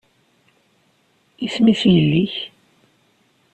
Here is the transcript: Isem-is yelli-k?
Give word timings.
Isem-is 1.45 1.81
yelli-k? 1.93 2.35